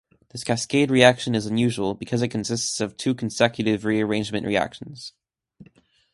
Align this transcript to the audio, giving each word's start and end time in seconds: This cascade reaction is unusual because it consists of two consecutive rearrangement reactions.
This 0.29 0.43
cascade 0.43 0.89
reaction 0.89 1.35
is 1.35 1.45
unusual 1.45 1.93
because 1.93 2.23
it 2.23 2.29
consists 2.29 2.81
of 2.81 2.97
two 2.97 3.13
consecutive 3.13 3.85
rearrangement 3.85 4.47
reactions. 4.47 5.13